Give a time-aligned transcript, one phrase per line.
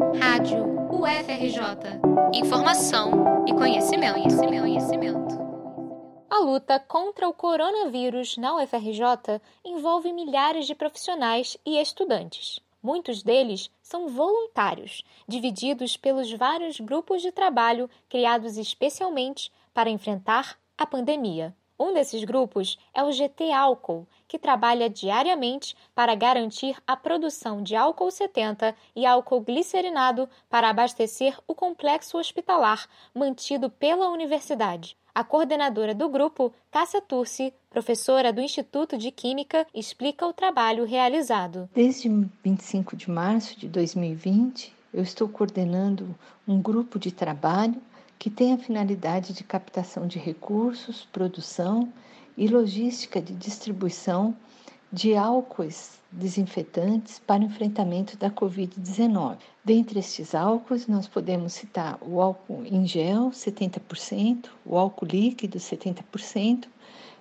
[0.00, 2.00] Rádio UFRJ.
[2.32, 5.38] Informação e conhecimento, conhecimento, conhecimento.
[6.30, 12.60] A luta contra o coronavírus na UFRJ envolve milhares de profissionais e estudantes.
[12.82, 20.86] Muitos deles são voluntários, divididos pelos vários grupos de trabalho criados especialmente para enfrentar a
[20.86, 21.54] pandemia.
[21.78, 27.74] Um desses grupos é o GT Álcool, que trabalha diariamente para garantir a produção de
[27.74, 34.96] álcool 70 e álcool glicerinado para abastecer o complexo hospitalar mantido pela universidade.
[35.12, 41.68] A coordenadora do grupo, Cássia Turci, professora do Instituto de Química, explica o trabalho realizado.
[41.74, 46.14] Desde 25 de março de 2020, eu estou coordenando
[46.46, 47.82] um grupo de trabalho
[48.16, 51.92] que tem a finalidade de captação de recursos, produção
[52.40, 54.34] e logística de distribuição
[54.90, 59.36] de álcoois desinfetantes para enfrentamento da Covid-19.
[59.62, 66.66] Dentre estes álcoois, nós podemos citar o álcool em gel, 70%, o álcool líquido, 70%,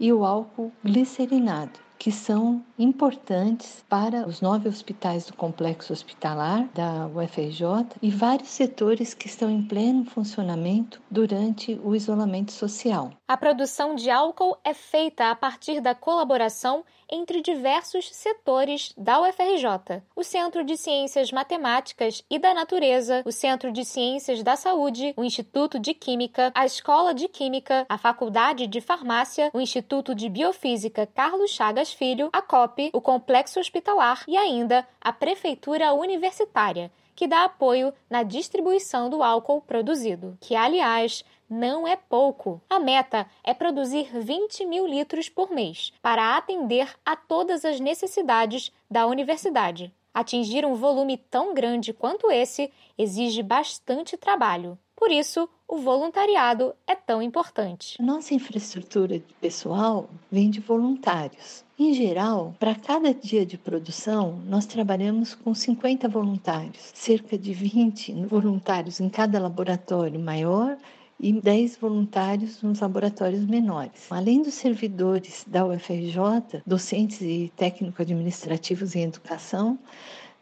[0.00, 7.06] e o álcool glicerinado, que são importantes para os nove hospitais do complexo hospitalar da
[7.06, 13.12] UFRJ e vários setores que estão em pleno funcionamento durante o isolamento social.
[13.28, 20.02] A produção de álcool é feita a partir da colaboração entre diversos setores da UFRJ:
[20.16, 25.22] o Centro de Ciências Matemáticas e da Natureza, o Centro de Ciências da Saúde, o
[25.22, 31.06] Instituto de Química, a Escola de Química, a Faculdade de Farmácia, o Instituto de Biofísica
[31.06, 37.44] Carlos Chagas Filho, a COP, o Complexo Hospitalar e ainda a Prefeitura Universitária, que dá
[37.44, 42.60] apoio na distribuição do álcool produzido, que, aliás, não é pouco.
[42.68, 48.72] A meta é produzir 20 mil litros por mês para atender a todas as necessidades
[48.90, 49.92] da universidade.
[50.14, 54.78] Atingir um volume tão grande quanto esse exige bastante trabalho.
[54.96, 58.00] Por isso, o voluntariado é tão importante.
[58.00, 61.64] Nossa infraestrutura pessoal vem de voluntários.
[61.78, 68.26] Em geral, para cada dia de produção, nós trabalhamos com 50 voluntários, cerca de 20
[68.26, 70.76] voluntários em cada laboratório maior
[71.18, 74.06] e 10 voluntários nos laboratórios menores.
[74.10, 79.78] Além dos servidores da UFRJ, docentes e técnico-administrativos em educação,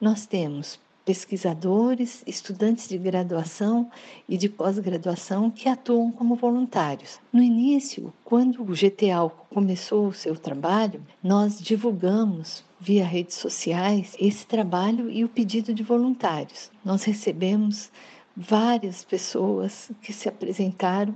[0.00, 3.90] nós temos pesquisadores, estudantes de graduação
[4.28, 7.18] e de pós-graduação que atuam como voluntários.
[7.32, 14.46] No início, quando o GTA começou o seu trabalho, nós divulgamos via redes sociais esse
[14.46, 16.70] trabalho e o pedido de voluntários.
[16.84, 17.90] Nós recebemos
[18.36, 21.14] várias pessoas que se apresentaram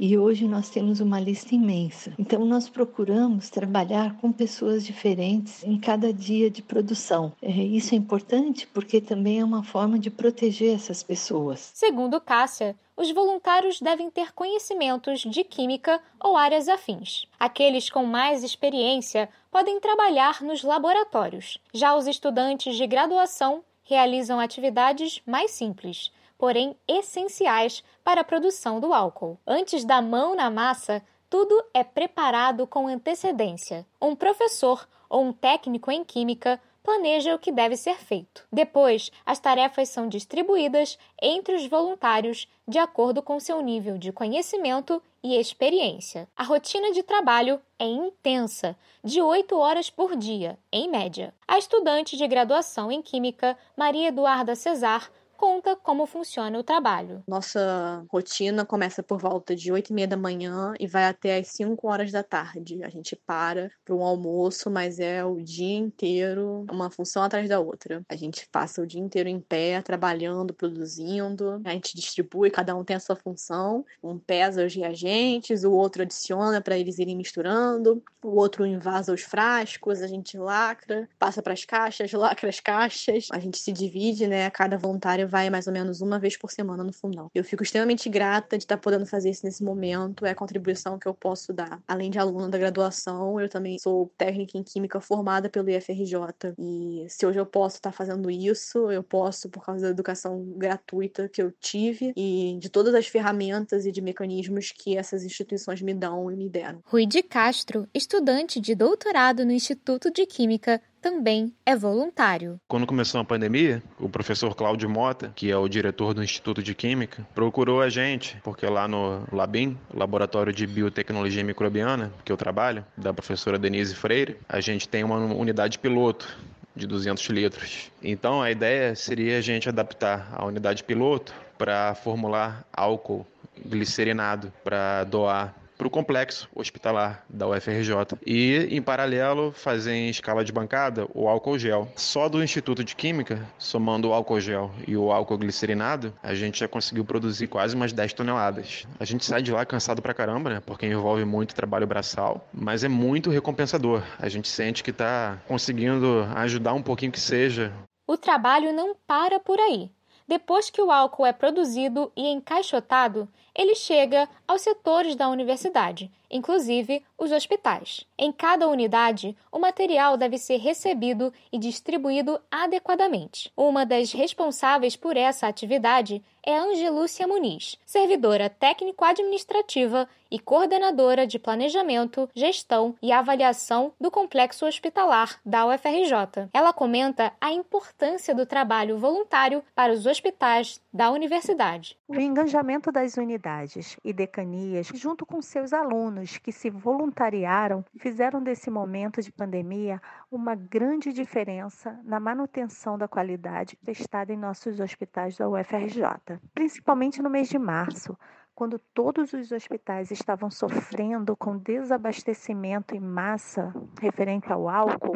[0.00, 2.14] e hoje nós temos uma lista imensa.
[2.18, 7.34] Então, nós procuramos trabalhar com pessoas diferentes em cada dia de produção.
[7.42, 11.70] É, isso é importante porque também é uma forma de proteger essas pessoas.
[11.74, 17.26] Segundo Cássia, os voluntários devem ter conhecimentos de química ou áreas afins.
[17.38, 21.58] Aqueles com mais experiência podem trabalhar nos laboratórios.
[21.74, 26.10] Já os estudantes de graduação realizam atividades mais simples
[26.40, 29.38] porém essenciais para a produção do álcool.
[29.46, 33.86] Antes da mão na massa, tudo é preparado com antecedência.
[34.00, 38.46] Um professor ou um técnico em química planeja o que deve ser feito.
[38.50, 45.02] Depois, as tarefas são distribuídas entre os voluntários de acordo com seu nível de conhecimento
[45.22, 46.26] e experiência.
[46.34, 48.74] A rotina de trabalho é intensa,
[49.04, 51.34] de 8 horas por dia, em média.
[51.46, 57.24] A estudante de graduação em Química, Maria Eduarda Cesar, conta como funciona o trabalho.
[57.26, 61.48] Nossa rotina começa por volta de 8 e meia da manhã e vai até as
[61.48, 62.84] 5 horas da tarde.
[62.84, 67.58] A gente para para um almoço, mas é o dia inteiro, uma função atrás da
[67.58, 68.02] outra.
[68.06, 71.62] A gente passa o dia inteiro em pé, trabalhando, produzindo.
[71.64, 73.82] A gente distribui, cada um tem a sua função.
[74.02, 79.22] Um pesa os reagentes, o outro adiciona para eles irem misturando, o outro invasa os
[79.22, 83.28] frascos, a gente lacra, passa para as caixas, lacra as caixas.
[83.32, 84.50] A gente se divide, né?
[84.50, 87.30] Cada voluntário vai mais ou menos uma vez por semana no fundão.
[87.34, 91.06] Eu fico extremamente grata de estar podendo fazer isso nesse momento, é a contribuição que
[91.06, 91.80] eu posso dar.
[91.86, 96.54] Além de aluna da graduação, eu também sou técnica em química formada pelo IFRJ.
[96.58, 101.28] E se hoje eu posso estar fazendo isso, eu posso por causa da educação gratuita
[101.28, 105.94] que eu tive e de todas as ferramentas e de mecanismos que essas instituições me
[105.94, 106.80] dão e me deram.
[106.84, 112.60] Rui de Castro, estudante de doutorado no Instituto de Química também é voluntário.
[112.68, 116.74] Quando começou a pandemia, o professor Cláudio Mota, que é o diretor do Instituto de
[116.74, 122.84] Química, procurou a gente, porque lá no Labim, Laboratório de Biotecnologia Microbiana, que eu trabalho,
[122.96, 126.28] da professora Denise Freire, a gente tem uma unidade piloto
[126.74, 127.90] de 200 litros.
[128.02, 133.26] Então a ideia seria a gente adaptar a unidade piloto para formular álcool
[133.66, 138.18] glicerinado para doar para o complexo hospitalar da UFRJ.
[138.26, 141.88] E, em paralelo, fazer em escala de bancada o álcool gel.
[141.96, 146.60] Só do Instituto de Química, somando o álcool gel e o álcool glicerinado, a gente
[146.60, 148.86] já conseguiu produzir quase umas 10 toneladas.
[148.98, 150.62] A gente sai de lá cansado pra caramba, né?
[150.66, 154.02] Porque envolve muito trabalho braçal, mas é muito recompensador.
[154.18, 157.72] A gente sente que está conseguindo ajudar um pouquinho que seja.
[158.06, 159.90] O trabalho não para por aí.
[160.30, 167.02] Depois que o álcool é produzido e encaixotado, ele chega aos setores da universidade, inclusive
[167.18, 168.06] os hospitais.
[168.18, 173.52] Em cada unidade, o material deve ser recebido e distribuído adequadamente.
[173.56, 182.30] Uma das responsáveis por essa atividade é Angelúcia Muniz, servidora técnico-administrativa e coordenadora de planejamento,
[182.34, 186.48] gestão e avaliação do complexo hospitalar da UFRJ.
[186.52, 191.96] Ela comenta a importância do trabalho voluntário para os hospitais da universidade.
[192.08, 198.70] O engajamento das unidades e decanias, junto com seus alunos que se voluntariaram, fizeram desse
[198.70, 200.00] momento de pandemia
[200.30, 207.30] uma grande diferença na manutenção da qualidade prestada em nossos hospitais da UFRJ, principalmente no
[207.30, 208.16] mês de março,
[208.54, 215.14] quando todos os hospitais estavam sofrendo com desabastecimento em massa referente ao álcool.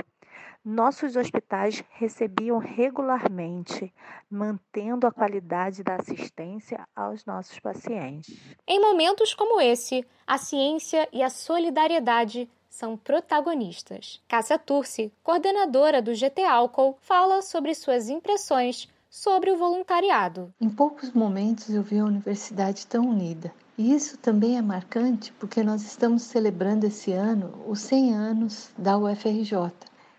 [0.64, 3.92] Nossos hospitais recebiam regularmente,
[4.30, 8.34] mantendo a qualidade da assistência aos nossos pacientes.
[8.66, 14.22] Em momentos como esse, a ciência e a solidariedade são protagonistas.
[14.26, 20.52] Cássia Turci, coordenadora do GT Álcool, fala sobre suas impressões sobre o voluntariado.
[20.58, 23.52] Em poucos momentos eu vi a universidade tão unida.
[23.76, 28.96] E isso também é marcante porque nós estamos celebrando esse ano os 100 anos da
[28.96, 29.72] UFRJ.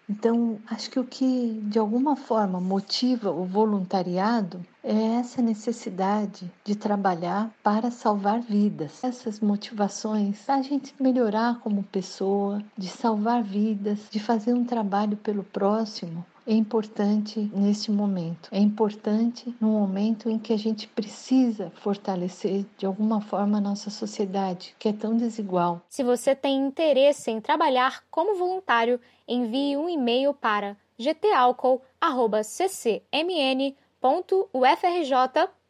[0.08, 6.76] Então, acho que o que de alguma forma motiva o voluntariado é essa necessidade de
[6.76, 9.04] trabalhar para salvar vidas.
[9.04, 15.44] Essas motivações, a gente melhorar como pessoa, de salvar vidas, de fazer um trabalho pelo
[15.44, 18.50] próximo, é importante neste momento.
[18.52, 23.90] É importante no momento em que a gente precisa fortalecer de alguma forma a nossa
[23.90, 25.82] sociedade, que é tão desigual.
[25.90, 30.78] Se você tem interesse em trabalhar como voluntário, envie um e-mail para